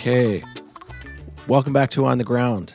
[0.00, 0.42] Okay.
[1.46, 2.72] Welcome back to On the Ground.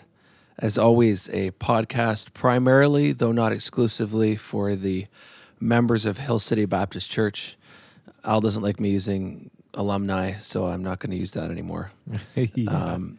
[0.60, 5.08] As always, a podcast primarily, though not exclusively, for the
[5.60, 7.58] members of Hill City Baptist Church.
[8.24, 11.92] Al doesn't like me using alumni, so I'm not going to use that anymore.
[12.36, 12.70] yeah.
[12.70, 13.18] Um,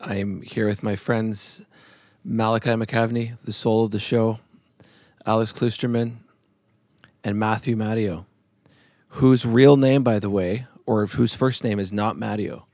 [0.00, 1.62] I'm here with my friends
[2.24, 4.38] Malachi McCavney, the soul of the show,
[5.26, 6.18] Alex Klusterman,
[7.24, 8.26] and Matthew Matteo,
[9.08, 12.66] whose real name, by the way, or whose first name is not Matteo,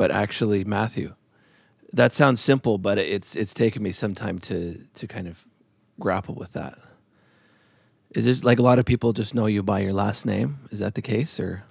[0.00, 1.14] but actually Matthew.
[1.92, 4.56] That sounds simple, but it's it's taken me some time to
[4.94, 5.44] to kind of
[5.98, 6.78] grapple with that.
[8.14, 10.58] Is this like a lot of people just know you by your last name?
[10.70, 11.64] Is that the case, or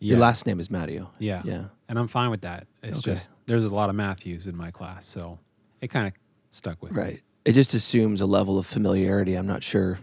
[0.00, 1.10] your last name is Matteo?
[1.18, 1.42] Yeah.
[1.44, 1.64] Yeah.
[1.88, 2.66] And I'm fine with that.
[2.82, 3.10] It's Okay.
[3.12, 5.38] just there's a lot of Matthews in my class, so
[5.82, 6.14] it kind of
[6.50, 6.98] stuck with me.
[7.02, 7.20] Right.
[7.44, 9.34] It just assumes a level of familiarity.
[9.34, 9.98] I'm not sure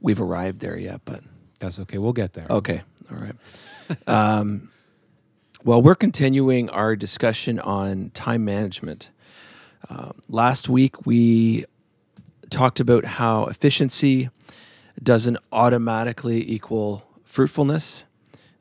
[0.00, 1.24] we've arrived there yet, but
[1.58, 1.98] That's okay.
[1.98, 2.46] We'll get there.
[2.48, 2.82] okay.
[3.10, 3.36] All right.
[4.06, 4.70] um,
[5.64, 9.08] well, we're continuing our discussion on time management.
[9.88, 11.64] Um, last week, we
[12.50, 14.28] talked about how efficiency
[15.02, 18.04] doesn't automatically equal fruitfulness,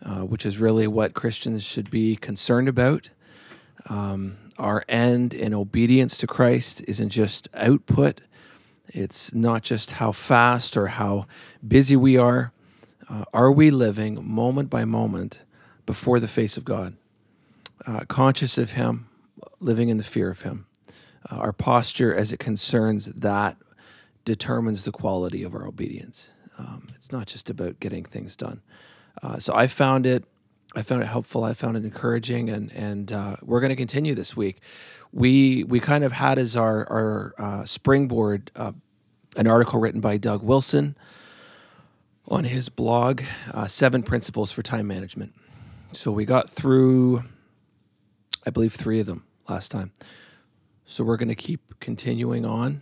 [0.02, 3.10] uh, which is really what Christians should be concerned about.
[3.88, 8.22] Um, our end in obedience to Christ isn't just output,
[8.88, 11.26] it's not just how fast or how
[11.68, 12.54] busy we are.
[13.10, 15.44] Uh, are we living moment by moment
[15.86, 16.96] before the face of God,
[17.86, 19.08] uh, conscious of Him,
[19.60, 20.66] living in the fear of Him?
[21.30, 23.58] Uh, our posture as it concerns that
[24.26, 26.32] determines the quality of our obedience.
[26.58, 28.62] Um, it's not just about getting things done.
[29.22, 30.26] Uh, so I found it,
[30.76, 31.44] I found it helpful.
[31.44, 34.60] I found it encouraging, and and uh, we're going to continue this week.
[35.12, 38.72] We we kind of had as our our uh, springboard uh,
[39.36, 40.96] an article written by Doug Wilson
[42.28, 43.22] on his blog,
[43.54, 45.34] uh, Seven Principles for Time Management.
[45.96, 47.24] So we got through,
[48.46, 49.92] I believe, three of them last time.
[50.86, 52.82] So we're going to keep continuing on.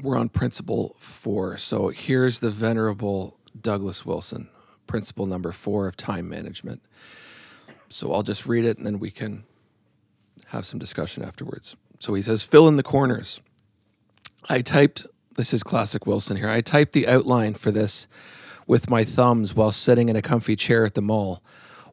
[0.00, 1.56] We're on principle four.
[1.56, 4.48] So here's the venerable Douglas Wilson,
[4.86, 6.80] principle number four of time management.
[7.88, 9.44] So I'll just read it and then we can
[10.48, 11.76] have some discussion afterwards.
[11.98, 13.40] So he says, fill in the corners.
[14.48, 16.50] I typed, this is classic Wilson here.
[16.50, 18.06] I typed the outline for this
[18.66, 21.42] with my thumbs while sitting in a comfy chair at the mall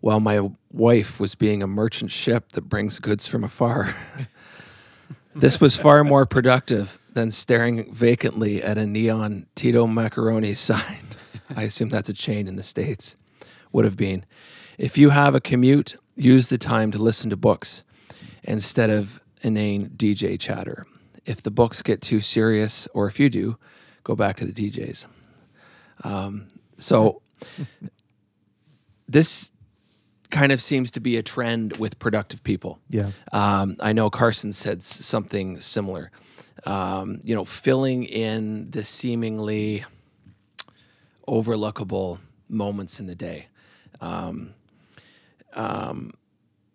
[0.03, 3.95] while my wife was being a merchant ship that brings goods from afar.
[5.35, 11.00] this was far more productive than staring vacantly at a neon Tito Macaroni sign.
[11.56, 13.16] I assume that's a chain in the States.
[13.72, 14.25] Would have been.
[14.78, 17.84] If you have a commute, use the time to listen to books
[18.44, 20.85] instead of inane DJ chatter.
[21.25, 23.57] If the books get too serious, or if you do,
[24.03, 25.05] go back to the DJs.
[26.03, 26.47] Um,
[26.83, 27.21] so
[29.07, 29.51] this
[30.29, 32.79] kind of seems to be a trend with productive people.
[32.89, 33.11] Yeah.
[33.31, 36.11] Um, I know Carson said s- something similar.
[36.66, 39.83] Um, you know, filling in the seemingly
[41.27, 43.47] overlookable moments in the day.
[44.01, 44.53] Um,
[45.53, 46.11] um,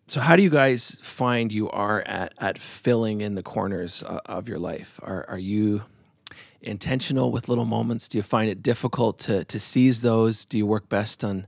[0.06, 4.20] so, how do you guys find you are at at filling in the corners uh,
[4.26, 4.98] of your life?
[5.02, 5.82] Are are you
[6.62, 8.08] intentional with little moments?
[8.08, 10.44] Do you find it difficult to to seize those?
[10.44, 11.46] Do you work best on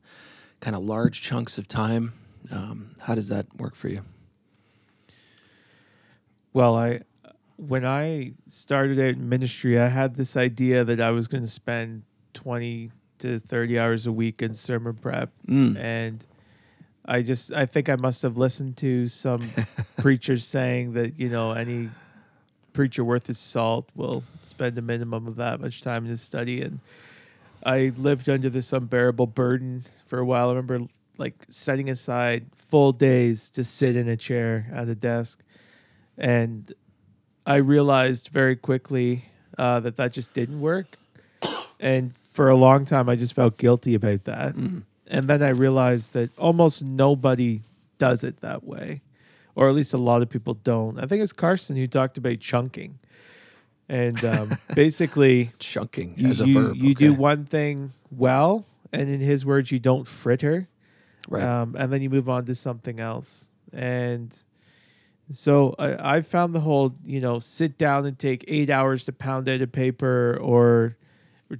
[0.60, 2.12] kind of large chunks of time?
[2.50, 4.02] Um, how does that work for you?
[6.52, 7.00] Well, I
[7.56, 11.50] when I started out in ministry, I had this idea that I was going to
[11.50, 12.02] spend
[12.34, 15.76] 20 to 30 hours a week in sermon prep Mm.
[15.78, 16.24] and
[17.04, 19.50] I just I think I must have listened to some
[19.98, 21.90] preachers saying that, you know, any
[22.72, 26.62] preacher worth his salt will spend a minimum of that much time in his study
[26.62, 26.80] and
[27.62, 30.46] I lived under this unbearable burden for a while.
[30.46, 30.86] I remember
[31.18, 35.40] like setting aside full days to sit in a chair at a desk
[36.16, 36.72] and
[37.46, 39.24] I realized very quickly
[39.58, 40.86] uh, that that just didn't work.
[41.82, 44.54] And for a long time, I just felt guilty about that.
[44.54, 44.82] Mm.
[45.06, 47.62] And then I realized that almost nobody
[47.96, 49.00] does it that way,
[49.54, 50.98] or at least a lot of people don't.
[50.98, 52.98] I think it was Carson who talked about chunking.
[53.88, 56.76] And um, basically, Chunking you, as a you, verb.
[56.76, 60.68] you do one thing well, and in his words, you don't fritter
[61.28, 61.42] right.
[61.42, 63.50] um, and then you move on to something else.
[63.72, 64.36] And
[65.30, 69.12] so I, I found the whole, you know, sit down and take eight hours to
[69.12, 70.96] pound out a paper or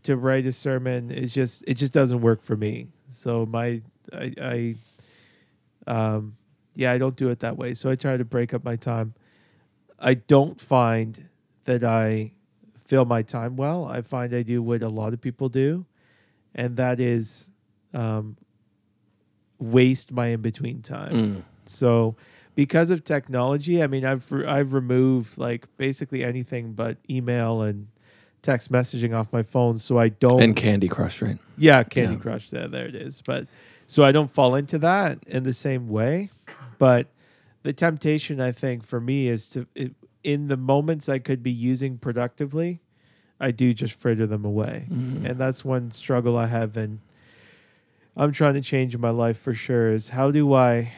[0.03, 2.89] to write a sermon is just it just doesn't work for me.
[3.11, 3.81] So my
[4.13, 4.75] I, I
[5.87, 6.37] um
[6.75, 7.75] yeah I don't do it that way.
[7.75, 9.15] So I try to break up my time.
[9.99, 11.29] I don't find
[11.65, 12.33] that I
[12.85, 13.85] fill my time well.
[13.85, 15.85] I find I do what a lot of people do,
[16.55, 17.51] and that is
[17.95, 18.37] um,
[19.59, 21.13] waste my in between time.
[21.13, 21.43] Mm.
[21.67, 22.17] So
[22.55, 27.89] because of technology, I mean, I've re- I've removed like basically anything but email and
[28.43, 30.43] text messaging off my phone, so I don't.
[30.43, 31.39] And Candy Crush, right?
[31.59, 32.21] yeah, Candy Yeah.
[32.21, 32.51] Crush.
[32.51, 33.23] There, there it is.
[33.25, 33.47] But
[33.87, 36.31] so I don't fall into that in the same way.
[36.81, 37.09] But
[37.63, 39.93] the temptation, I think, for me is to it,
[40.25, 42.81] in the moments I could be using productively,
[43.39, 45.27] I do just fritter them away, Mm-hmm.
[45.27, 47.01] and that's one struggle I have, and
[48.17, 49.93] I'm trying to change in my life for sure.
[49.93, 50.93] Is how do I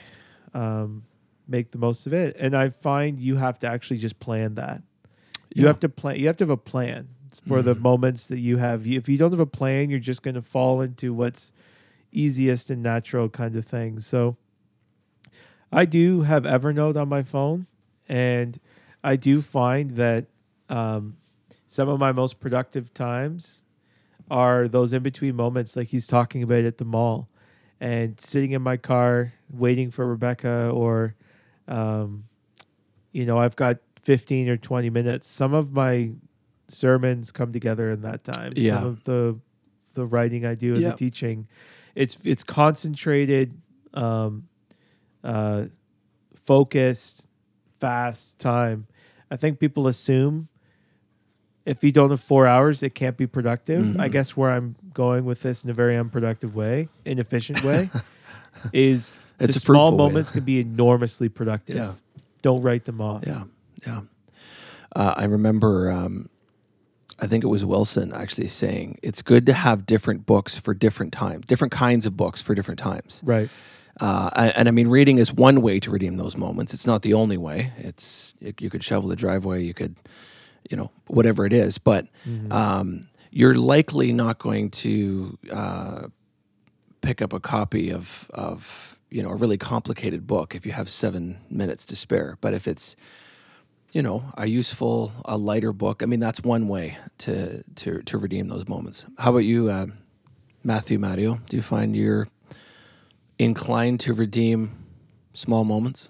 [0.55, 1.03] um,
[1.49, 2.37] make the most of it?
[2.39, 4.83] And I find you have to actually just plan that.
[5.55, 5.67] You Yeah.
[5.69, 6.17] have to plan.
[6.21, 7.09] You have to have a plan
[7.49, 7.81] for the Mhm.
[7.81, 8.87] moments that you have.
[8.87, 11.53] If you don't have a plan, you're just going to fall into what's
[12.13, 13.99] easiest and natural kind of thing.
[14.01, 14.37] So
[15.73, 17.67] I do have Evernote on my phone,
[18.09, 18.59] and
[19.03, 20.27] I do find that
[20.69, 21.17] um,
[21.67, 23.65] some of my most productive times
[24.31, 27.29] are those in between moments, like he's talking about at the mall,
[27.81, 31.15] and sitting in my car waiting for Rebecca, or
[31.69, 32.25] um,
[33.13, 35.29] you know, I've got 15 or 20 minutes.
[35.29, 36.11] Some of my
[36.69, 38.53] sermons come together in that time.
[38.57, 38.73] Yeah.
[38.75, 39.39] Some of the
[39.95, 40.91] the writing I do and Yeah.
[40.91, 41.47] the teaching,
[41.95, 43.61] it's it's concentrated,
[43.93, 44.49] um,
[45.25, 45.65] uh,
[46.45, 47.27] focused,
[47.81, 48.87] fast time.
[49.31, 50.49] I think people assume
[51.65, 53.99] if you don't have four hours, it can't be productive.
[54.01, 54.13] I Mhm.
[54.13, 57.89] guess where I'm going with this in a very unproductive way, inefficient way,
[58.73, 59.97] is It's the a small fruitful way.
[60.13, 61.77] moments can be enormously productive.
[61.77, 61.93] Yeah.
[62.43, 63.23] Don't write them off.
[63.27, 63.45] Yeah,
[63.87, 64.01] yeah.
[64.95, 66.29] Uh, I remember, um,
[67.21, 71.13] I think it was Wilson actually saying it's good to have different books for different
[71.13, 73.23] times, different kinds of books for different times.
[73.25, 73.49] Right.
[74.01, 76.73] Uh, and, and I mean, reading is one way to redeem those moments.
[76.73, 77.73] It's not the only way.
[77.77, 79.97] It's you, you could shovel the driveway, you could,
[80.71, 81.79] you know, whatever it is.
[81.79, 82.07] But
[82.51, 86.07] um, you're likely not going to uh,
[87.01, 90.89] pick up a copy of of you know a really complicated book if you have
[90.89, 92.39] seven minutes to spare.
[92.41, 92.97] But if it's
[93.93, 98.19] you know a useful, a lighter book, I mean, that's one way to to to
[98.19, 99.05] redeem those moments.
[99.19, 99.87] How about you, uh,
[100.65, 101.41] Matthew Matteo?
[101.49, 102.29] Do you find you're
[103.45, 104.85] inclined to redeem
[105.33, 106.09] small moments?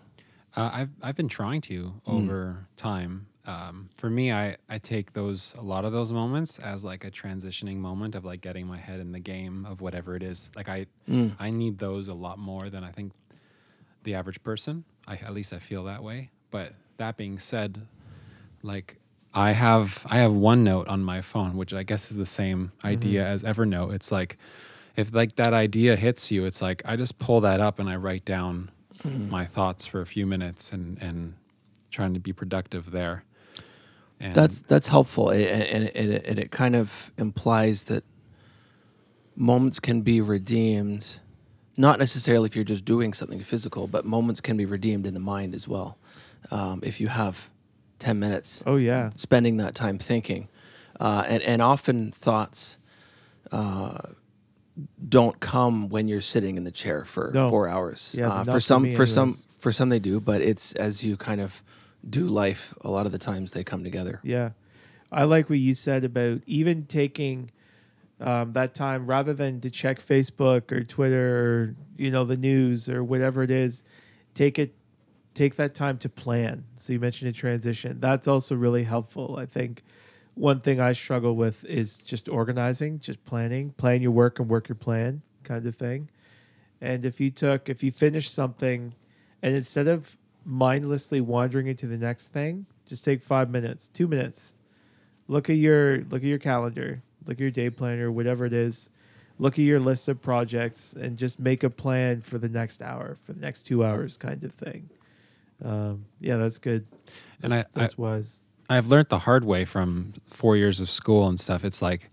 [0.56, 3.26] Uh, I've I've been trying to over time.
[3.44, 7.10] Um, for me, I I take those a lot of those moments as like a
[7.10, 10.50] transitioning moment of like getting my head in the game of whatever it is.
[10.54, 11.36] Like I Mm.
[11.38, 13.12] I need those a lot more than I think
[14.04, 14.84] the average person.
[15.06, 16.30] I at least I feel that way.
[16.50, 17.86] But that being said,
[18.62, 18.98] like
[19.34, 23.26] I have I have OneNote on my phone, which I guess is the same idea
[23.26, 23.94] as Evernote.
[23.94, 24.36] It's like
[24.96, 27.96] if like that idea hits you, it's like I just pull that up and I
[27.96, 28.70] write down
[29.04, 31.34] my thoughts for a few minutes and and
[31.90, 33.24] trying to be productive there.
[34.20, 38.04] And That's that's helpful, A- a- and it, it, and it kind of implies that
[39.34, 41.18] moments can be redeemed,
[41.76, 45.20] not necessarily if you're just doing something physical, but moments can be redeemed in the
[45.20, 45.96] mind as well.
[46.50, 47.50] Um, if you have
[47.98, 49.10] ten minutes, Oh yeah.
[49.16, 50.48] spending that time thinking,
[51.00, 52.78] uh, and and often thoughts
[53.50, 53.98] uh,
[55.08, 57.50] don't come when you're sitting in the chair for No.
[57.50, 58.14] four hours.
[58.18, 61.16] Yeah, uh, for some, me for some, for some they do, but it's as you
[61.16, 61.62] kind of
[62.08, 62.74] do life.
[62.80, 64.20] A lot of the times they come together.
[64.22, 64.50] Yeah.
[65.10, 67.50] I like what you said about even taking
[68.20, 72.88] um, that time rather than to check Facebook or Twitter or you know the news
[72.88, 73.82] or whatever it is,
[74.34, 74.74] take it
[75.34, 76.64] take that time to plan.
[76.78, 78.00] So you mentioned a transition.
[78.00, 79.36] That's also really helpful.
[79.38, 79.82] I think
[80.34, 84.68] one thing I struggle with is just organizing, just planning, plan your work and work
[84.68, 86.08] your plan kind of thing.
[86.80, 88.94] And if you took if you finish something
[89.42, 94.54] and instead of mindlessly wandering into the next thing, just take 5 minutes, 2 minutes.
[95.28, 98.90] Look at your look at your calendar, look at your day planner, whatever it is.
[99.38, 103.16] Look at your list of projects and just make a plan for the next hour,
[103.24, 104.88] for the next 2 hours kind of thing.
[105.64, 106.86] Um, yeah, that's good.
[107.42, 108.40] And That's, I- I- that's wise.
[108.76, 111.64] I've learned the hard way from four years of school and stuff.
[111.64, 112.10] It's like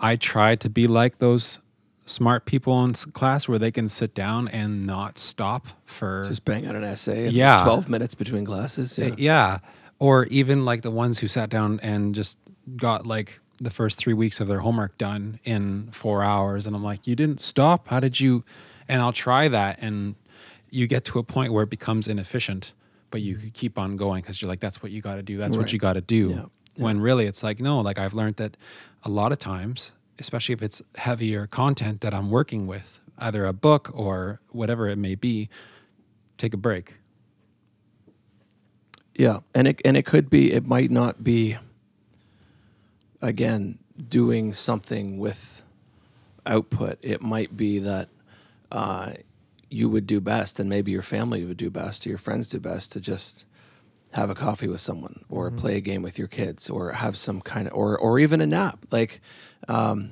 [0.00, 1.60] I try to be like those
[2.04, 6.66] smart people in class where they can sit down and not stop for Just bang
[6.66, 7.28] out an essay.
[7.28, 7.58] Yeah.
[7.58, 8.98] twelve minutes between classes.
[8.98, 9.14] Uh, Yeah.
[9.18, 9.58] yeah.
[9.98, 12.38] Or even like the ones who sat down and just
[12.76, 16.66] got like the first three weeks of their homework done in four hours.
[16.66, 17.86] And I'm like, you didn't stop.
[17.88, 18.42] How did you?
[18.88, 19.78] And I'll try that.
[19.80, 20.16] And
[20.70, 22.72] you get to a point where it becomes inefficient,
[23.12, 25.36] but you could keep on going because you're like, that's what you got to do.
[25.36, 26.30] That's what you got to do.
[26.30, 26.44] Yeah.
[26.74, 26.84] Yeah.
[26.84, 28.56] When really it's like, no, like I've learned that
[29.04, 33.52] a lot of times, especially if it's heavier content that I'm working with, either a
[33.52, 35.50] book or whatever it may be,
[36.38, 36.96] take a break.
[39.14, 40.52] Yeah, and it and it could be.
[40.52, 41.58] It might not be.
[43.20, 43.78] Again,
[44.08, 45.62] doing something with
[46.44, 46.98] output.
[47.02, 48.08] It might be that
[48.72, 49.12] uh,
[49.72, 52.60] you would do best, and maybe your family would do best, or your friends do
[52.60, 53.44] best, to just
[54.12, 55.56] have a coffee with someone, or Mhm.
[55.56, 58.46] play a game with your kids, or have some kind of, or or even a
[58.46, 58.86] nap.
[58.90, 59.20] Like
[59.68, 60.10] um,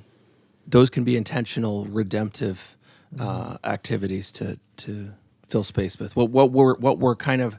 [0.66, 2.76] those can be intentional, redemptive
[3.18, 5.10] uh, activities to to
[5.48, 6.14] fill space with.
[6.16, 7.58] What what we're what we're kind of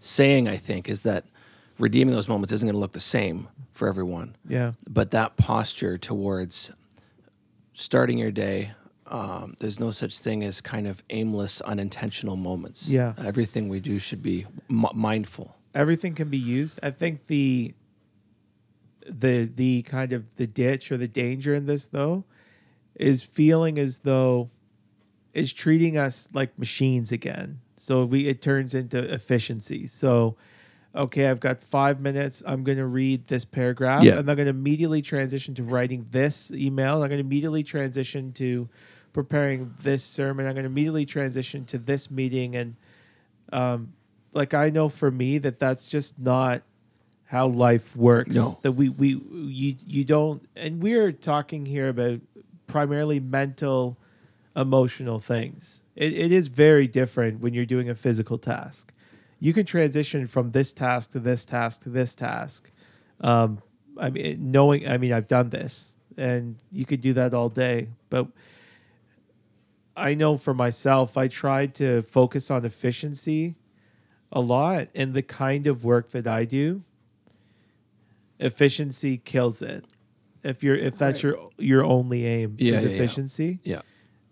[0.00, 1.24] saying, I think, is that
[1.78, 4.72] redeeming those moments isn't going to look the same for everyone Yeah.
[4.88, 6.72] but that posture towards
[7.72, 8.72] starting your day
[9.12, 13.12] um, there's no such thing as kind of aimless unintentional moments Yeah.
[13.18, 16.80] everything we do should be m- mindful everything can be used.
[16.82, 17.74] I think the
[19.08, 22.24] the the kind of the ditch or the danger in this though
[22.94, 24.50] is feeling as though
[25.34, 27.60] is treating us like machines again.
[27.76, 29.86] So we it turns into efficiency.
[29.86, 30.36] So
[30.94, 32.42] okay, I've got 5 minutes.
[32.46, 34.18] I'm going to read this paragraph Yeah.
[34.18, 36.96] and I'm going to immediately transition to writing this email.
[37.02, 38.68] I'm going to immediately transition to
[39.12, 40.46] preparing this sermon.
[40.46, 42.76] I'm going to immediately transition to this meeting and
[43.52, 43.92] um,
[44.32, 46.62] like I know for me that that's just not
[47.24, 48.34] how life works.
[48.34, 48.58] No.
[48.62, 52.20] That we we you you don't and we're talking here about
[52.66, 53.98] primarily mental
[54.56, 55.82] emotional things.
[55.96, 58.92] It, it is very different when you're doing a physical task.
[59.40, 62.70] You can transition from this task to this task to this task.
[63.20, 63.60] Um,
[63.98, 67.88] I mean, knowing, I mean, I've done this, and you could do that all day.
[68.08, 68.28] But
[69.96, 73.56] I know for myself, I tried to focus on efficiency
[74.30, 76.82] a lot, and the kind of work that I do,
[78.38, 79.84] efficiency kills it.
[80.42, 82.94] If you're if that's your your only aim Yeah, is yeah, yeah.
[82.96, 83.82] efficiency, yeah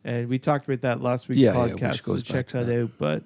[0.04, 2.00] and we talked about that last week's Yeah, yeah, podcast.
[2.02, 2.82] so check that, that.
[2.82, 2.90] out.
[2.98, 3.22] But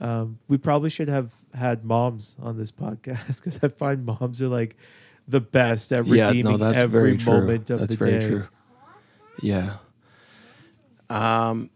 [0.00, 4.48] um, we probably should have had moms on this podcast because I find moms are
[4.48, 4.76] like
[5.28, 8.18] the best at yeah redeeming no that's every very true moment of that's the very
[8.18, 8.26] day.
[8.26, 8.48] true
[9.40, 9.74] yeah
[11.12, 11.70] um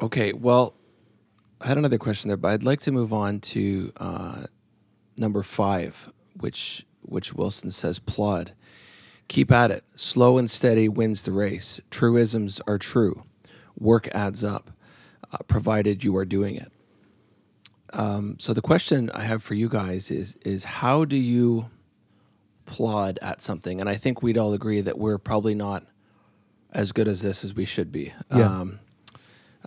[0.00, 0.74] okay well
[1.60, 4.44] i had another question there but i'd like to move on to uh
[5.18, 8.52] number five which which wilson says plod
[9.28, 9.84] Keep at it.
[9.94, 11.80] Slow and steady wins the race.
[11.90, 13.24] Truisms are true.
[13.78, 14.70] Work adds up,
[15.30, 16.72] uh, provided you are doing it.
[17.92, 21.70] Um, so the question I have for you guys is is how do you
[22.66, 23.80] plod at something?
[23.80, 25.84] And I think we'd all agree that we're probably not
[26.72, 28.12] as good as this as we should be.
[28.34, 28.46] Yeah.
[28.60, 28.80] Um,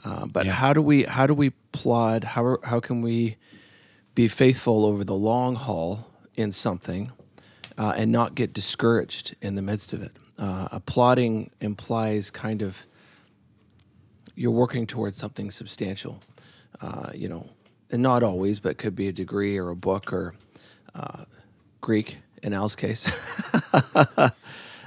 [0.04, 0.54] uh, but Yeah.
[0.54, 2.24] how do we how do we plod?
[2.24, 3.38] How how can we
[4.16, 7.12] be faithful over the long haul in something
[7.78, 10.12] uh, and not get discouraged in the midst of it?
[10.38, 12.86] Uh, applauding implies kind of
[14.36, 16.20] you're working towards something substantial,
[16.82, 17.48] uh, you know,
[17.92, 20.34] and not always, but could be a degree or a book or
[20.96, 21.26] uh,
[21.82, 23.10] Greek in Al's case.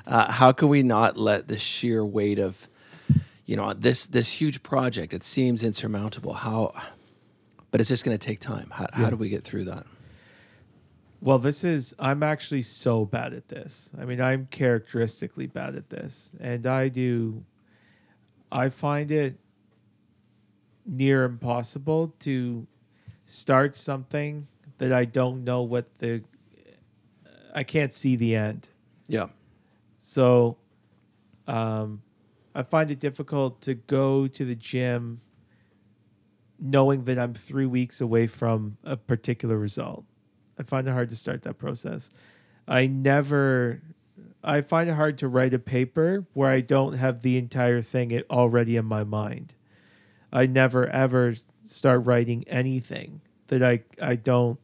[0.07, 2.69] uh, how can we not let the sheer weight of,
[3.47, 5.15] you know, this this huge project?
[5.15, 6.35] It seems insurmountable.
[6.35, 6.73] How,
[7.71, 8.69] but it's just going to take time.
[8.71, 9.87] How, how do we get through that?
[11.21, 13.91] Well, this is, I'm actually so bad at this.
[13.99, 16.33] I mean, I'm characteristically bad at this.
[16.39, 17.43] And I do,
[18.53, 19.39] I find it
[20.85, 22.67] near impossible to
[23.25, 24.47] start something
[24.77, 26.23] that I don't know what the,
[27.55, 28.69] I can't see the end.
[29.09, 29.29] Yeah.
[30.07, 30.59] So
[31.47, 32.03] um,
[32.55, 35.23] I find it difficult to go to the gym
[36.61, 40.05] knowing that I'm three weeks away from a particular result.
[40.59, 42.11] I find it hard to start that process.
[42.69, 43.81] I never,
[44.43, 48.23] I find it hard to write a paper where I don't have the entire thing
[48.31, 49.55] already in my mind.
[50.31, 51.35] I never ever
[51.65, 54.61] start writing anything that I, I don't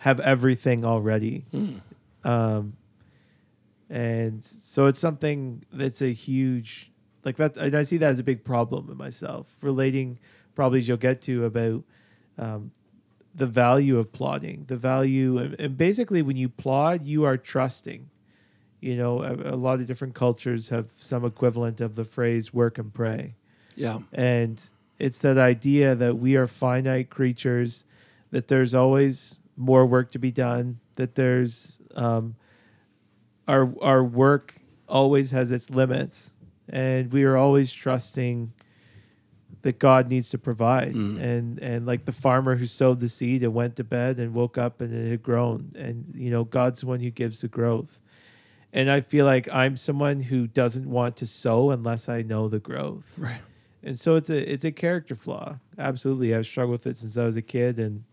[0.00, 1.46] have everything already.
[2.24, 2.74] Um,
[3.94, 6.90] and so it's something that's a huge
[7.24, 10.18] like that and i see that as a big problem in myself relating
[10.54, 11.82] probably as you'll get to about
[12.38, 12.70] um,
[13.34, 18.08] the value of plodding the value and, and basically when you plod you are trusting
[18.80, 22.78] you know a, a lot of different cultures have some equivalent of the phrase work
[22.78, 23.34] and pray
[23.76, 24.00] Yeah.
[24.12, 24.56] and
[24.98, 27.84] it's that idea that we are finite creatures,
[28.30, 32.36] that there's always more work to be done, that there's um,
[33.48, 34.54] our our work
[34.88, 36.32] always has its limits,
[36.68, 38.52] and we are always trusting
[39.62, 40.94] that God needs to provide.
[40.94, 41.20] Mm.
[41.20, 44.58] And and like the farmer who sowed the seed and went to bed and woke
[44.58, 47.98] up and it had grown, and you know God's the one who gives the growth.
[48.72, 52.58] And I feel like I'm someone who doesn't want to sow unless I know the
[52.58, 53.40] growth Right.
[53.84, 55.58] and so it's a it's a character flaw.
[55.78, 58.04] Absolutely, I've struggled with it since I was a kid, and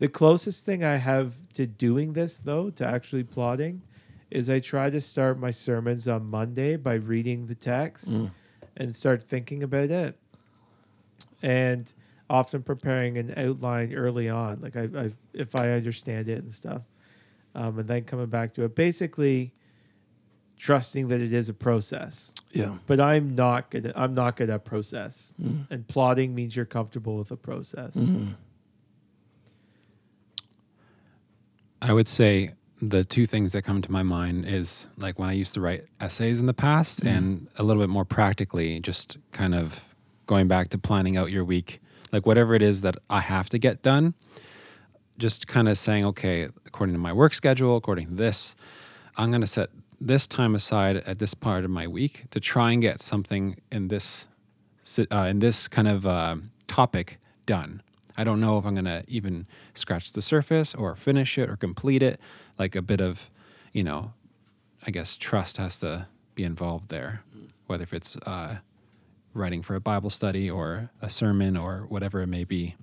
[0.00, 3.82] the closest thing I have to doing this though, to actually plodding,
[4.30, 8.30] is I try to start my sermons on Monday by reading the text Mm.
[8.76, 10.18] and start thinking about it.
[11.42, 11.92] and
[12.30, 16.80] often preparing an outline early on, like I, I if I understand it and stuff,
[17.54, 18.74] um, and then coming back to it.
[18.74, 19.52] Basically,
[20.56, 22.32] trusting that it is a process.
[22.52, 22.78] Yeah.
[22.86, 23.86] But I'm not good.
[23.86, 25.66] At, I'm not good at process, Mm.
[25.70, 27.92] and plodding means you're comfortable with a process.
[27.94, 28.36] Mhm.
[31.82, 32.54] I would say
[32.90, 35.84] the two things that come to my mind is like when I used to write
[36.00, 37.16] essays in the past Mhm.
[37.16, 39.84] and a little bit more practically, just kind of
[40.26, 41.80] going back to planning out your week,
[42.12, 44.14] like whatever it is that I have to get done,
[45.18, 48.54] just kind of saying, okay, according to my work schedule, according to this,
[49.16, 52.72] I'm going to set this time aside at this part of my week to try
[52.72, 54.28] and get something in this
[55.10, 56.36] uh, in this kind of uh,
[56.66, 57.80] topic done.
[58.18, 61.56] I don't know if I'm going to even scratch the surface or finish it or
[61.56, 62.20] complete it.
[62.58, 63.30] Like a bit of,
[63.72, 64.12] you know,
[64.86, 67.22] I guess trust has to be involved there,
[67.66, 68.56] whether if it's uh,
[69.32, 72.76] writing for a Bible study or a sermon or whatever it may be.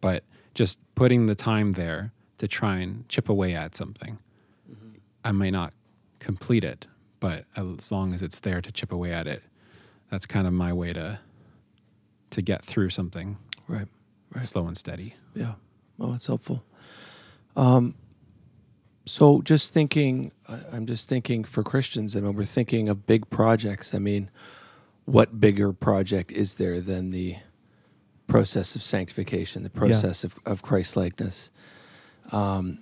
[0.00, 0.24] But
[0.54, 4.18] just putting the time there to try and chip away at something.
[5.24, 5.72] I may not
[6.20, 6.86] complete it,
[7.20, 9.42] but as long as it's there to chip away at it,
[10.10, 11.18] that's kind of my way to
[12.30, 13.88] to get through something Right.
[14.34, 14.46] Right.
[14.46, 15.14] slow and steady.
[15.34, 15.54] Yeah.
[15.98, 16.62] Oh, that's helpful.
[17.56, 17.94] Um,
[19.08, 20.32] so just thinking,
[20.72, 22.16] I'm just thinking for Christians.
[22.16, 23.94] I mean, we're thinking of big projects.
[23.94, 24.30] I mean,
[25.04, 27.36] what bigger project is there than the
[28.26, 31.50] process of sanctification, the process of, of Christ likeness?
[32.30, 32.80] Um,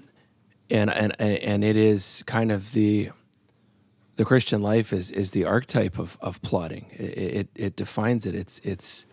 [0.69, 3.11] and, and and and it is kind of the
[4.17, 6.87] the Christian life is is the archetype of of plodding.
[6.93, 8.35] It, it it defines it.
[8.35, 9.07] It's it's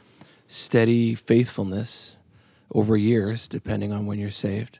[0.48, 2.18] steady faithfulness
[2.74, 4.80] over years, depending on when you're saved,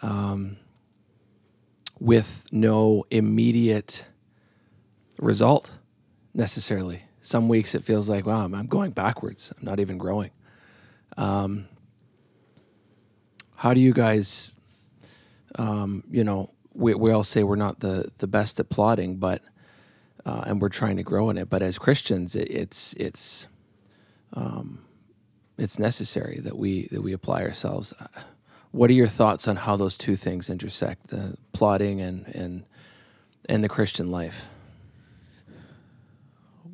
[0.00, 0.56] um,
[2.00, 4.04] with no immediate
[5.18, 5.72] result
[6.34, 7.04] necessarily.
[7.20, 9.52] Some weeks it feels like, wow, I'm, going backwards.
[9.58, 10.30] I'm not even growing.
[11.16, 11.66] Um,
[13.56, 14.54] how do you guys,
[15.56, 19.42] um, you know, we, we all say we're not the, the best at plodding, but,
[20.24, 21.50] uh, and we're trying to grow in it.
[21.50, 23.46] But as Christians, it, it's, it's,
[24.32, 24.84] um,
[25.58, 27.92] it's necessary that we that we apply ourselves.
[28.70, 32.64] What are your thoughts on how those two things intersect, the plodding and and
[33.48, 34.48] and the Christian life?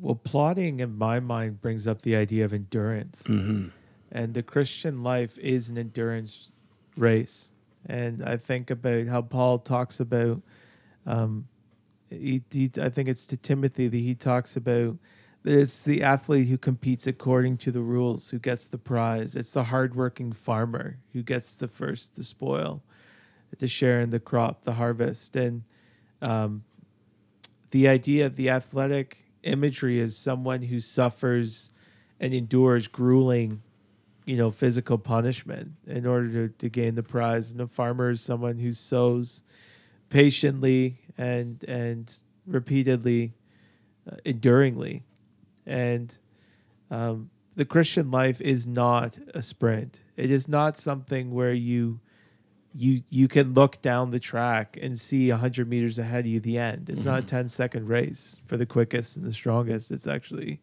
[0.01, 3.23] Well, plodding in my mind brings up the idea of endurance.
[3.23, 3.69] Mm-hmm.
[4.11, 6.51] and the Christian life is an endurance
[6.95, 7.49] race.
[7.87, 10.41] And I think about how Paul talks about,
[11.05, 11.47] um,
[12.09, 14.97] he, he, I think it's to Timothy that he talks about
[15.45, 19.35] it's the athlete who competes according to the rules who gets the prize.
[19.35, 22.81] It's the hardworking farmer who gets the first the spoil,
[23.57, 25.63] to share in the crop, the harvest, and
[26.21, 26.63] um,
[27.71, 31.71] the idea, of the athletic imagery is someone who suffers
[32.19, 33.61] and endures grueling
[34.25, 38.21] you know physical punishment in order to, to gain the prize and a farmer is
[38.21, 39.43] someone who sows
[40.09, 43.33] patiently and and repeatedly
[44.11, 45.03] uh, enduringly
[45.65, 46.17] and
[46.91, 50.01] um, the christian life is not a sprint.
[50.17, 51.99] It is not something where you
[52.75, 56.57] you you can look down the track and see 100 meters ahead of you the
[56.57, 56.89] end.
[56.89, 59.91] It's not a 10 second race for the quickest and the strongest.
[59.91, 60.61] It's actually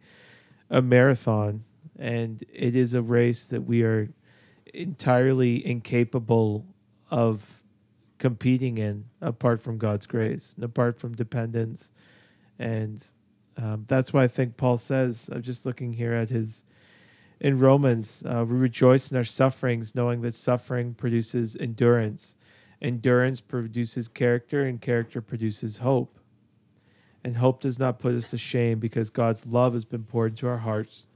[0.70, 1.64] a marathon.
[1.98, 4.10] And it is a race that we are
[4.74, 6.66] entirely incapable
[7.10, 7.62] of
[8.18, 11.92] competing in apart from God's grace and apart from dependence.
[12.58, 13.04] And
[13.56, 16.64] um, that's why I think Paul says, I'm just looking here at his,
[17.40, 22.36] in Romans, uh, we rejoice in our sufferings, knowing that suffering produces endurance.
[22.80, 26.18] Endurance produces character, and character produces hope.
[27.24, 30.48] And hope does not put us to shame because God's love has been poured into
[30.48, 31.06] our hearts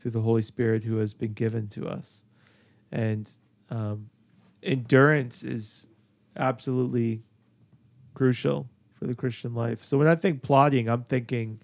[0.00, 2.24] through the Holy Spirit who has been given to us.
[2.92, 3.30] And
[3.70, 4.10] um,
[4.62, 5.88] endurance is
[6.36, 7.22] absolutely
[8.14, 9.84] crucial for the Christian life.
[9.84, 11.60] So when I think plodding, I'm thinking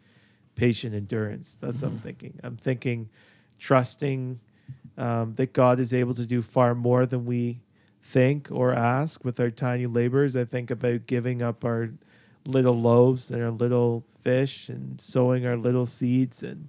[0.55, 1.59] patient endurance.
[1.61, 2.38] That's what I'm thinking.
[2.43, 3.09] I'm thinking
[3.59, 4.41] trusting
[4.99, 7.61] um, that God is able to do far more than we
[8.03, 10.37] think or ask with our tiny labors.
[10.37, 11.91] I think about giving up our
[12.45, 16.69] little loaves and our little fish and sowing our little seeds and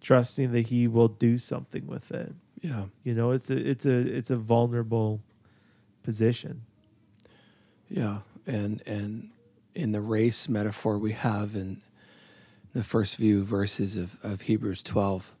[0.00, 2.32] trusting that he will do something with it.
[2.60, 2.84] Yeah.
[3.02, 5.20] You know, it's a it's a it's a vulnerable
[6.02, 6.62] position.
[7.90, 9.30] Yeah, and and
[9.74, 11.82] in the race metaphor we have in
[12.74, 15.32] the first few verses of, of Hebrews twelve,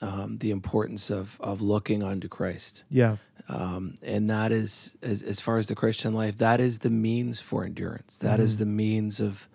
[0.00, 3.16] um, the importance of of looking unto Christ, Yeah.
[3.48, 7.40] um, and that is as as far as the Christian life, that is the means
[7.40, 8.16] for endurance.
[8.16, 8.58] That is Mhm.
[8.58, 9.48] the means of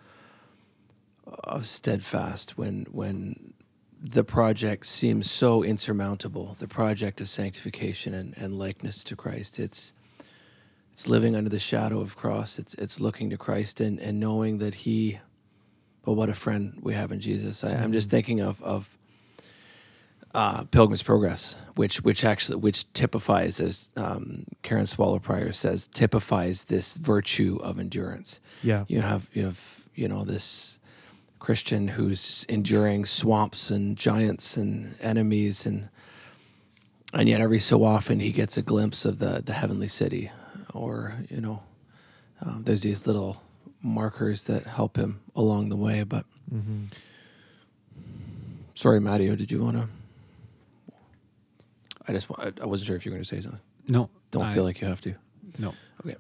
[1.44, 3.54] of steadfast when when
[4.02, 6.56] the project seems so insurmountable.
[6.60, 9.60] The project of sanctification and, and likeness to Christ.
[9.60, 9.94] It's
[10.92, 12.60] it's living under the shadow of cross.
[12.60, 15.20] It's it's looking to Christ and, and knowing that He,
[16.06, 17.64] well, what a friend we have in Jesus.
[17.64, 18.96] I, I'm just thinking of of
[20.34, 26.66] uh, Pilgrim's Progress, which which actually which typifies, as um, Karen Swallow Prior says, typifies
[26.66, 28.40] this virtue of endurance.
[28.62, 28.84] Yeah.
[28.88, 30.80] You have you have you know this
[31.40, 35.90] Christian who's enduring swamps and giants and enemies and
[37.14, 40.32] and yet every so often he gets a glimpse of the the heavenly city,
[40.74, 41.64] or you know,
[42.42, 43.42] um, there's these little
[43.86, 46.04] markers that help him along the way.
[46.04, 46.86] But Mm-hmm.
[48.76, 49.88] sorry, Matteo, did you want to?
[52.08, 53.62] I just I I wasn't sure if you were going to say something.
[53.88, 55.16] No, Don't I- feel like you have to.
[55.60, 55.74] no.
[56.06, 56.16] Okay.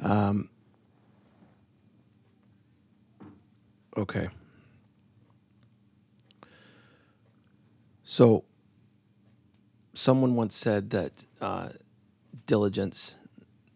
[0.00, 0.48] Um,
[3.96, 4.28] okay.
[8.04, 8.44] So,
[9.94, 11.70] someone once said that uh,
[12.46, 13.16] diligence,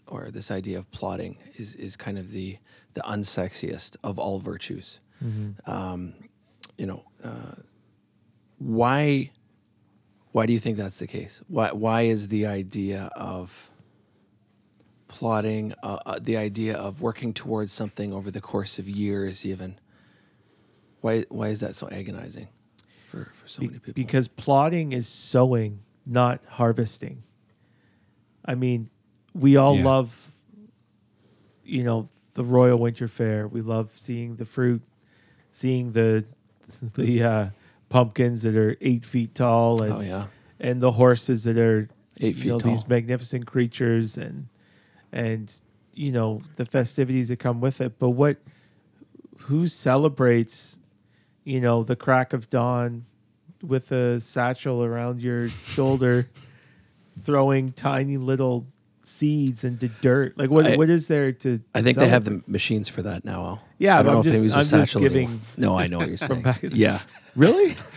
[0.06, 2.58] or this idea of plodding, is is kind of the
[2.94, 4.98] the unsexiest of all virtues.
[5.24, 5.70] Mm-hmm.
[5.70, 6.14] Um,
[6.78, 7.56] you know, uh,
[8.58, 9.30] why?
[10.32, 11.42] Why do you think that's the case?
[11.46, 13.70] Why Why is the idea of
[15.08, 19.78] plodding, uh, uh, the idea of working towards something over the course of years, even.
[21.02, 22.48] Why, why is that so agonizing
[23.10, 23.92] for, for so Be- many people?
[23.94, 27.22] Because plodding is sowing, not harvesting.
[28.44, 28.90] I mean,
[29.34, 29.84] we all Yeah.
[29.84, 30.32] love,
[31.62, 33.48] you know, the Royal Winter Fair.
[33.48, 34.82] We love seeing the fruit,
[35.52, 36.24] seeing the
[36.94, 37.46] the uh,
[37.88, 40.26] pumpkins that are eight feet tall, and oh yeah,
[40.60, 41.88] and the horses that are
[42.20, 42.70] eight you feet know tall.
[42.70, 44.48] these magnificent creatures and
[45.12, 45.54] and
[45.92, 48.36] you know the festivities that come with it but what
[49.38, 50.78] who celebrates
[51.44, 53.04] you know the crack of dawn
[53.62, 56.28] with a satchel around your shoulder
[57.22, 58.66] throwing tiny little
[59.04, 62.24] seeds into dirt like what I- what is there to, I to think they have
[62.24, 62.46] celebrate?
[62.46, 63.44] the machines for that now.
[63.44, 63.60] Al.
[63.78, 65.40] Yeah, I don't know I'm if they just- use a I'm just satchel giving.
[65.56, 66.42] No, I know what you're saying.
[66.42, 67.00] back- yeah,
[67.36, 67.76] really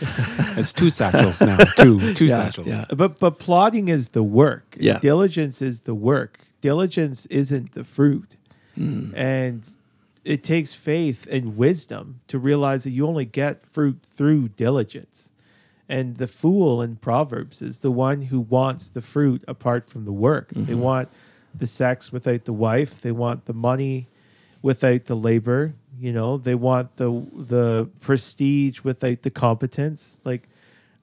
[0.56, 1.56] It's two satchels now.
[1.76, 2.66] Two two Yeah, satchels.
[2.66, 2.84] yeah.
[2.94, 4.98] but but plodding is the work Yeah.
[4.98, 8.36] diligence is the work diligence isn't the fruit
[8.76, 9.12] Mm.
[9.16, 9.68] And
[10.24, 15.32] it takes faith and wisdom to realize that you only get fruit through diligence.
[15.88, 20.12] And the fool in Proverbs is the one who wants the fruit apart from the
[20.12, 20.50] work.
[20.54, 20.78] They Mhm.
[20.80, 21.08] want
[21.54, 24.06] the sex without the wife, they want the money
[24.60, 30.18] without the labor, you know, they want the the prestige without the competence.
[30.24, 30.48] Like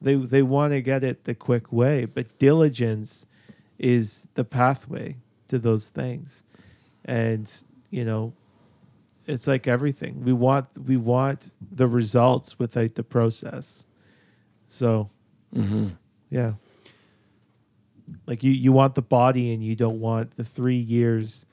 [0.02, 3.26] they they want to get it the quick way, but diligence
[3.80, 5.15] is the pathway
[5.48, 6.43] to those things
[7.04, 7.52] and
[7.91, 8.34] you know
[9.28, 13.86] it's like everything we want we want the results without the process
[14.67, 15.10] so
[15.54, 15.88] hmm
[16.30, 16.54] yeah
[18.28, 21.45] like you you want the body and you don't want the three years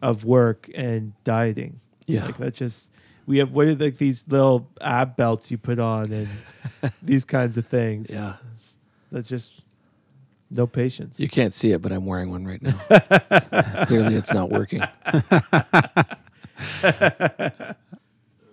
[0.00, 2.24] of work and dieting yeah.
[2.24, 2.90] like that's just
[3.26, 6.28] we have what are like these little ab belts you put on and
[7.02, 8.36] these kinds of things yeah.
[9.10, 9.52] that's just
[10.54, 12.78] no patience You can't see it, but I'm wearing one right now.
[13.86, 14.82] Clearly, it's not working.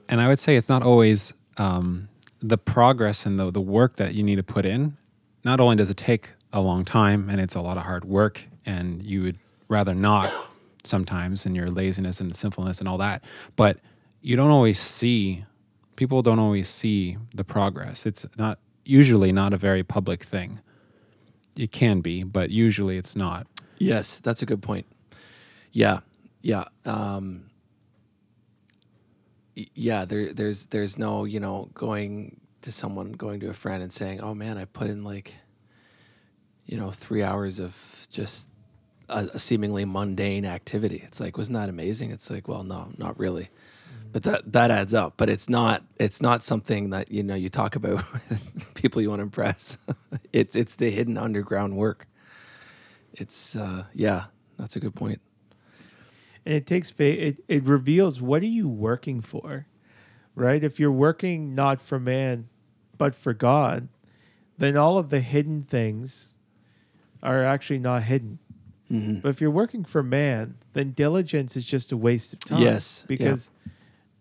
[0.10, 2.10] And I would say it's not always um,
[2.42, 4.98] the progress and the, the work that you need to put in.
[5.44, 8.42] Not only does it take a long time and it's a lot of hard work,
[8.66, 10.32] and you would rather not
[10.84, 13.24] sometimes in your laziness and sinfulness and all that,
[13.56, 13.80] but
[14.22, 15.46] you don't always see,
[15.96, 18.06] people don't always see the progress.
[18.06, 20.60] It's not usually not a very public thing.
[21.56, 23.48] It can be, but usually it's not.
[23.78, 24.86] Yes, that's a good point.
[25.72, 26.00] Yeah,
[26.42, 27.49] yeah, um,
[29.76, 30.06] yeah.
[30.06, 34.22] There, there's, there's no, you know, going to someone, going to a friend, and saying,
[34.22, 35.36] "Oh man, I put in like,
[36.66, 37.76] you know, three hours of
[38.12, 38.48] just
[39.08, 42.12] a, a seemingly mundane activity." It's like, wasn't that amazing?
[42.12, 43.50] It's like, well, no, not really,
[44.12, 45.14] but that that adds up.
[45.18, 49.10] But it's not, it's not something that you know you talk about with people you
[49.10, 49.78] want to impress.
[50.34, 52.08] it's it's the hidden underground work
[53.14, 54.26] it's uh yeah
[54.58, 55.22] that's a good point
[56.46, 59.68] and it takes faith it, it reveals what are you working for
[60.36, 62.48] right if you're working not for man
[62.98, 63.88] but for god
[64.58, 66.36] then all of the hidden things
[67.24, 68.40] are actually not hidden
[68.92, 69.16] mm-hmm.
[69.20, 73.02] but if you're working for man then diligence is just a waste of time Yes,
[73.04, 73.08] yeah.
[73.08, 73.52] because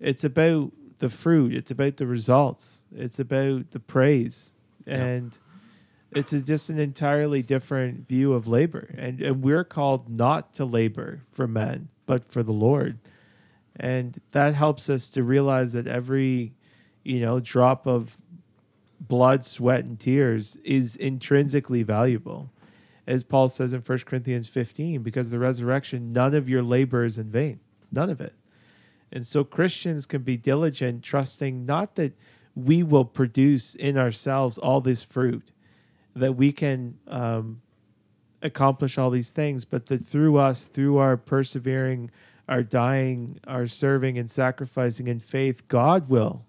[0.00, 4.52] it's about the fruit it's about the results it's about the praise
[4.86, 4.96] Yeah.
[4.96, 5.38] and
[6.10, 10.64] it's a, just an entirely different view of labor and, and we're called not to
[10.64, 12.98] labor for men but for the lord
[13.78, 16.52] and that helps us to realize that every
[17.04, 18.16] you know drop of
[19.00, 22.50] blood, sweat, and tears is intrinsically valuable.
[23.06, 27.16] As Paul says in 1 Corinthians 15, because the resurrection, none of your labor is
[27.16, 27.60] in vain.
[27.90, 28.34] None of it.
[29.10, 32.12] And so Christians can be diligent, trusting not that
[32.54, 35.52] we will produce in ourselves all this fruit,
[36.14, 37.62] that we can um,
[38.42, 42.10] accomplish all these things, but that through us, through our persevering,
[42.48, 46.46] our dying, our serving and sacrificing in faith, God will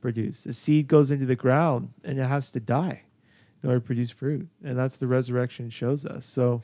[0.00, 0.46] produce.
[0.46, 3.02] A seed goes into the ground and it has to die
[3.62, 4.48] in order to produce fruit.
[4.64, 6.24] And that's the resurrection shows us.
[6.24, 6.62] So,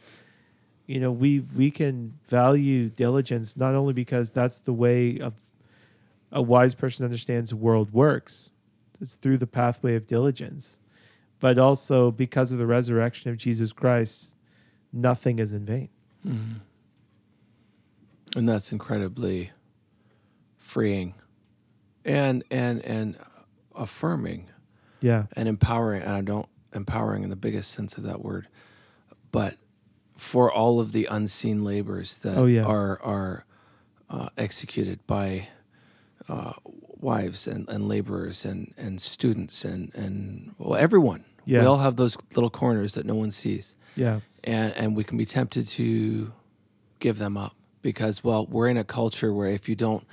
[0.86, 5.34] you know, we we can value diligence not only because that's the way of
[6.32, 8.52] a wise person understands the world works.
[9.00, 10.78] It's through the pathway of diligence.
[11.38, 14.35] But also because of the resurrection of Jesus Christ,
[14.92, 15.88] nothing is in vain.
[16.26, 16.60] Mm.
[18.34, 19.52] And that's incredibly
[20.56, 21.14] freeing
[22.04, 23.16] and and and
[23.74, 24.48] affirming
[25.00, 25.26] Yeah.
[25.34, 28.48] and empowering and I don't empowering in the biggest sense of that word
[29.32, 29.54] but
[30.16, 32.62] for all of the unseen labors that Oh, yeah.
[32.64, 33.44] are are
[34.10, 35.48] uh, executed by
[36.28, 41.60] uh, wives and, and laborers and, and students and, and well everyone Yeah.
[41.60, 44.20] we all have those little corners that no one sees Yeah.
[44.46, 46.32] And and we can be tempted to
[47.00, 50.06] give them up because well we're in a culture where if you don't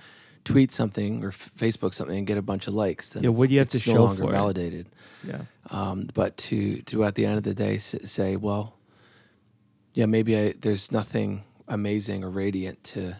[0.44, 3.46] tweet something or f- Facebook something and get a bunch of likes then Yeah, what
[3.46, 4.34] it's- do you have to it's show no longer for it?
[4.34, 4.88] validated
[5.24, 5.42] Yeah.
[5.70, 8.76] um, but to to at the end of the day s- say well
[9.94, 13.16] yeah maybe I, there's nothing amazing or radiant to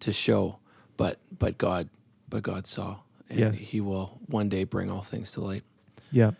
[0.00, 0.58] to show
[0.96, 1.88] but but God
[2.30, 2.96] but God saw
[3.28, 3.54] and Yes.
[3.58, 5.64] he will one day bring all things to light
[6.10, 6.32] Yeah.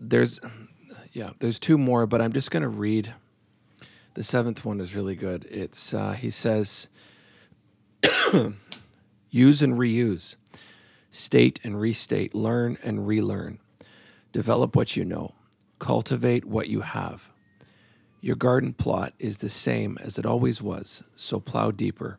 [0.00, 0.38] there's
[1.14, 3.14] yeah there's two more but i'm just going to read.
[4.14, 5.44] The seventh one is really good.
[5.50, 6.86] It's uh, he says
[9.30, 10.36] use and reuse.
[11.10, 12.32] State and restate.
[12.34, 13.58] Learn and relearn.
[14.32, 15.34] Develop what you know.
[15.80, 17.30] Cultivate what you have.
[18.20, 22.18] Your garden plot is the same as it always was so plow deeper.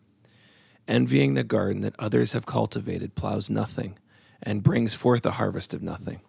[0.87, 3.97] Envying the garden that others have cultivated plows nothing
[4.43, 6.19] and brings forth a harvest of nothing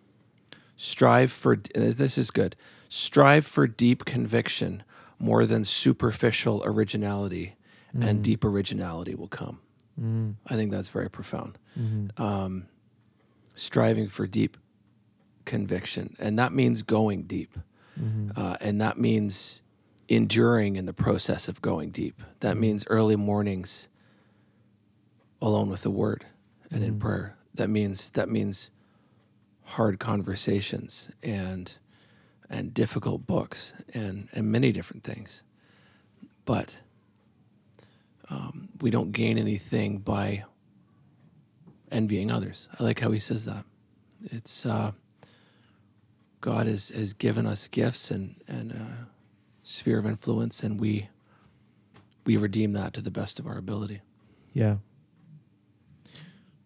[0.76, 2.54] strive for this is good
[2.88, 4.82] strive for deep conviction
[5.18, 7.56] more than superficial originality
[7.94, 8.22] and mm.
[8.22, 9.60] deep originality will come.
[10.00, 10.34] Mm.
[10.46, 11.58] I think that's very profound.
[11.78, 12.22] Mm-hmm.
[12.22, 12.66] Um,
[13.54, 14.58] striving for deep
[15.46, 17.56] conviction and that means going deep
[17.98, 18.38] mm-hmm.
[18.38, 19.62] uh, and that means
[20.08, 22.22] enduring in the process of going deep.
[22.40, 22.60] That mm.
[22.60, 23.88] means early mornings
[25.40, 26.26] alone with the word
[26.70, 27.36] and in prayer.
[27.54, 28.70] That means that means
[29.66, 31.74] hard conversations and
[32.48, 35.42] and difficult books and and many different things.
[36.44, 36.78] But
[38.30, 40.44] um, we don't gain anything by
[41.90, 42.68] envying others.
[42.78, 43.64] I like how he says that.
[44.24, 44.92] It's uh,
[46.40, 49.04] god has, has given us gifts and and uh,
[49.62, 51.08] sphere of influence and we
[52.24, 54.00] we redeem that to the best of our ability.
[54.52, 54.76] Yeah.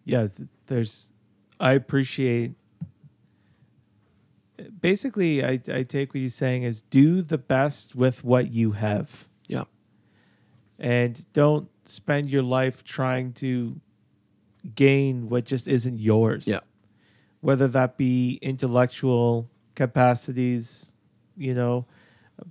[0.05, 1.11] Yeah, th- there's
[1.59, 2.53] I appreciate
[4.79, 9.27] basically I I take what he's saying is do the best with what you have
[9.47, 9.65] yeah
[10.79, 13.79] and don't spend your life trying to
[14.75, 16.47] gain what just isn't yours.
[16.47, 16.59] Yeah.
[17.41, 20.91] Whether that be intellectual capacities,
[21.35, 21.85] you know,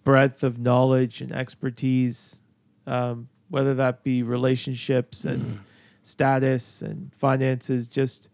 [0.04, 2.40] breadth of knowledge and expertise,
[2.86, 5.60] um, whether that be relationships and
[6.02, 8.28] status and finances, just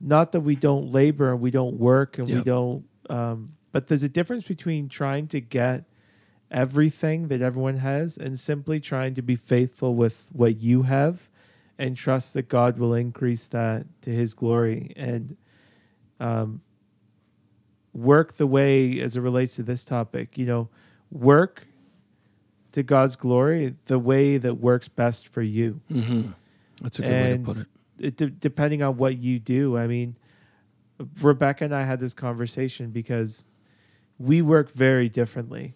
[0.00, 4.02] not that we don't labor and we don't work and we don't, um, but there's
[4.02, 5.84] a difference between trying to get
[6.50, 11.28] everything that everyone has and simply trying to be faithful with what you have
[11.78, 15.36] and trust that God will increase that to his glory and
[16.18, 16.62] um,
[17.92, 20.68] work the way as it relates to this topic, you know,
[21.10, 21.66] work
[22.72, 25.80] to God's glory the way that works best for you.
[25.90, 26.30] mm-hmm.
[26.82, 27.68] that's a good and way to put it
[27.98, 30.16] it de- depending on what you do, I mean,
[31.20, 33.44] Rebecca and I had this conversation because
[34.18, 35.74] we work very differently.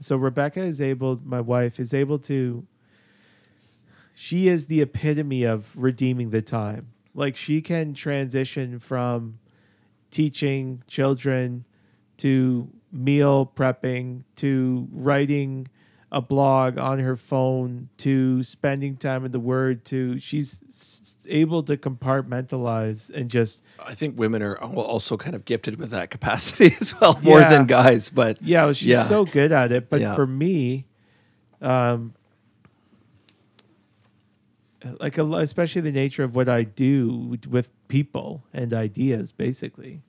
[0.00, 2.66] So Rebecca is able, my wife is able to.
[4.14, 6.92] She is the epitome of redeeming the time.
[7.14, 9.38] Like she can transition from
[10.10, 11.64] teaching children
[12.18, 15.68] to meal prepping to writing
[16.12, 21.76] a blog on her phone to spending time in the word to she's able to
[21.76, 26.98] compartmentalize and just I think women are also kind of gifted with that capacity as
[27.00, 28.08] well, more than guys.
[28.10, 29.04] But yeah she's Yeah.
[29.04, 30.14] so good at it but Yeah.
[30.16, 30.86] for me
[31.62, 32.14] um
[34.98, 40.02] like a, especially the nature of what i do with- with people and ideas basically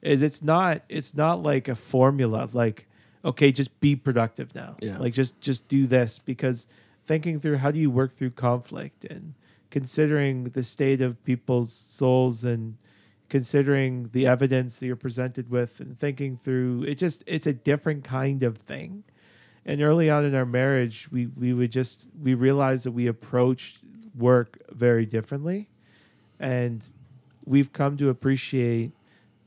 [0.00, 2.86] is it's not it's not like a formula like
[3.24, 4.76] okay just be productive now.
[4.80, 4.98] Yeah.
[4.98, 6.66] like just just do this because
[7.06, 9.34] thinking through how do you work through conflict and
[9.70, 12.76] considering the state of people's souls and
[13.28, 18.04] considering the evidence that you're presented with and thinking through it just it's a different
[18.04, 19.04] kind of thing.
[19.64, 23.78] And early on in our marriage we we would just we realized that we approached
[24.16, 25.70] work very differently.
[26.38, 26.84] And
[27.44, 28.90] we've come to appreciate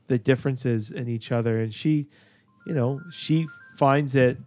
[0.06, 1.60] the differences in each other.
[1.60, 2.08] And she
[2.66, 4.38] you know she finds it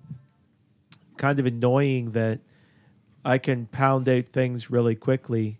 [1.17, 2.39] kind of annoying that
[3.23, 5.59] i can pound out things really quickly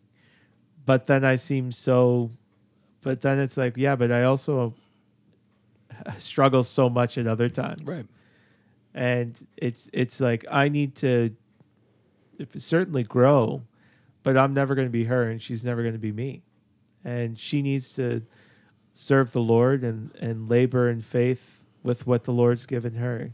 [0.86, 2.32] but then i seem so
[3.02, 4.74] but then it's like yeah but i also
[6.18, 7.84] struggle so much at other times.
[7.84, 8.06] Right.
[8.94, 11.36] and it's it's like I need to
[12.58, 13.64] certainly grow,
[14.24, 16.44] but I'm never going to be her, and she's never going to be me,
[17.04, 18.24] and she needs to
[18.94, 23.34] serve the Lord and and labor in faith with what the Lord's given her,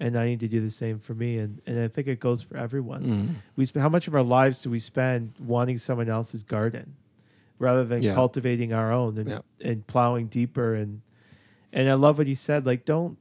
[0.00, 2.42] and I need to do the same for me, and and I think it goes
[2.42, 3.02] for everyone.
[3.02, 3.34] Mm.
[3.56, 6.94] We spend how much of our lives do we spend wanting someone else's garden,
[7.58, 8.14] rather than Yeah.
[8.14, 9.40] cultivating our own and Yeah.
[9.62, 11.00] and plowing deeper and
[11.72, 12.64] and I love what he said.
[12.66, 13.18] Like, don't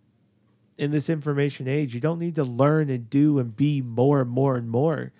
[0.77, 4.29] in this information age, you don't need to learn and do and be more and
[4.29, 5.11] more and more.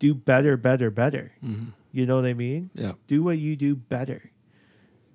[0.00, 1.32] Do better, better, better.
[1.44, 1.72] Mhm.
[1.92, 2.70] You know what I mean?
[2.74, 2.92] Yeah.
[3.06, 4.30] Do what you do better.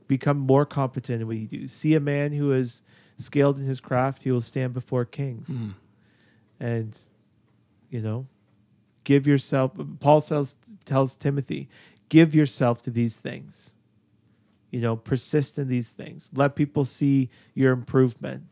[0.08, 1.68] Become more competent in what you do.
[1.68, 2.84] See a man who is
[3.18, 5.50] scaled in his craft, he will stand before kings.
[5.50, 5.74] Mhm.
[6.60, 6.98] And,
[7.90, 8.28] you know,
[9.04, 11.70] give yourself, Paul tells, tells Timothy,
[12.10, 13.76] give yourself to these things.
[14.72, 16.30] You know, persist in these things.
[16.34, 18.44] Let people see your improvement.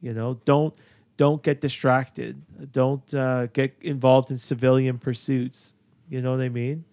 [0.00, 0.74] You know, don't
[1.18, 2.40] don't get distracted.
[2.72, 5.74] Don't uh, get involved in civilian pursuits.
[6.08, 6.84] You know what I mean?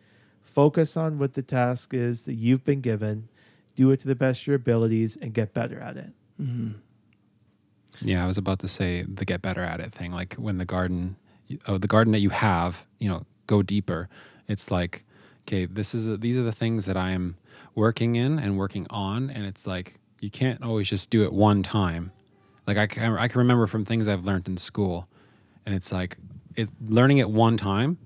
[0.42, 3.30] Focus on what the task is that you've been given.
[3.76, 6.12] Do it to the best of your abilities and get better at it.
[6.42, 6.74] Mhm.
[8.02, 10.12] Yeah, I was about to say the get better at it thing.
[10.12, 11.16] Like when the garden,
[11.68, 14.10] oh, the garden that you have, you know, go deeper.
[14.48, 15.06] It's like,
[15.48, 17.38] okay, this is these are the things that I am
[17.74, 21.64] working in and working on, and it's like you can't always just do it one
[21.64, 22.12] time.
[22.68, 25.08] Like I can, I can remember from things I've learned in school,
[25.66, 26.18] and it's like
[26.56, 27.98] it learning it one time,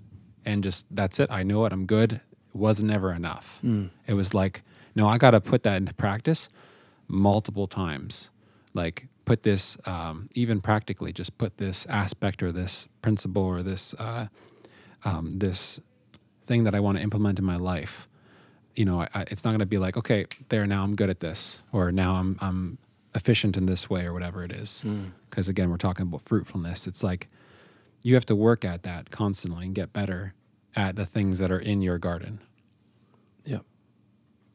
[0.45, 1.29] and just that's it.
[1.31, 1.73] I know it.
[1.73, 2.13] I'm good.
[2.13, 2.21] It
[2.55, 3.59] was never enough.
[3.63, 3.91] Mm.
[4.07, 4.63] It was like,
[4.95, 6.49] no, I got to put that into practice
[7.07, 8.29] multiple times.
[8.73, 13.93] Like, put this, um, even practically, just put this aspect or this principle or this,
[13.99, 14.25] uh,
[15.05, 15.79] um, this
[16.47, 18.07] thing that I want to implement in my life.
[18.75, 21.11] You know, I, I, it's not going to be like, okay, there now I'm good
[21.11, 22.79] at this, or now I'm I'm
[23.13, 24.81] efficient in this way, or whatever it is.
[24.83, 25.11] Mm.
[25.29, 26.87] Because again, we're talking about fruitfulness.
[26.87, 27.27] It's like
[28.01, 30.33] you have to work at that constantly and get better
[30.75, 32.39] at the things that are in your garden.
[33.45, 33.59] Yeah,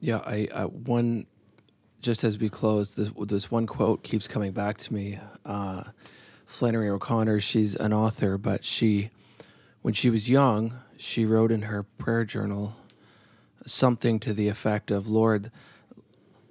[0.00, 0.18] yeah.
[0.26, 1.26] I uh, one
[2.04, 5.18] just as we close, this, this one quote keeps coming back to me.
[5.44, 5.84] Uh,
[6.44, 9.08] Flannery O'Connor, she's an author, but she,
[9.80, 12.76] when she was young, she wrote in her prayer journal
[13.64, 15.50] something to the effect of, "Lord,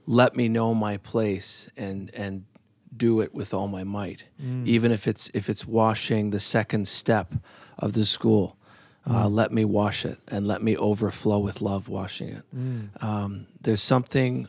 [0.07, 2.45] let me know my place and and
[2.95, 4.25] do it with all my might,
[4.65, 7.35] even if it's if it's washing the second step
[7.77, 8.57] of the school."
[9.05, 12.43] Uh, let me wash it and let me overflow with love washing it.
[13.03, 14.47] Um, there's something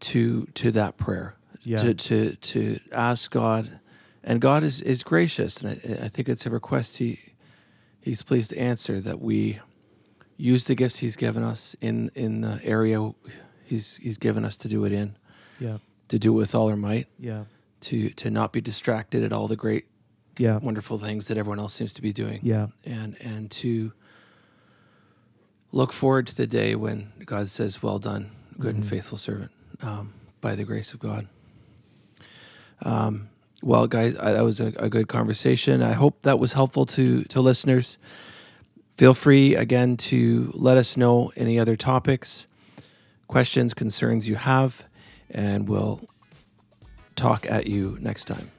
[0.00, 1.78] to to that prayer Yeah.
[1.78, 3.80] to to to ask God,
[4.24, 7.18] and God is is gracious, and I, I think it's a request he
[8.00, 9.60] he's pleased to answer that we
[10.36, 13.12] use the gifts he's given us in in the area
[13.64, 15.16] he's he's given us to do it in,
[15.58, 15.78] Yeah.
[16.08, 17.44] to do it with all our might, Yeah.
[17.82, 19.84] to to not be distracted at all the great
[20.38, 20.56] Yeah.
[20.58, 22.68] wonderful things that everyone else seems to be doing Yeah.
[22.84, 23.92] and and to
[25.72, 28.88] look forward to the day when God says, "Well done, good and Mhm.
[28.88, 29.50] faithful servant,"
[29.82, 31.26] um, by the grace of God.
[32.82, 33.28] Um,
[33.62, 35.82] well, guys, I, that was a, a good conversation.
[35.82, 37.98] I hope that was helpful to to listeners.
[38.96, 42.46] Feel free again to let us know any other topics,
[43.28, 44.84] questions, concerns you have,
[45.30, 46.00] and we'll
[47.16, 48.50] talk at you next time.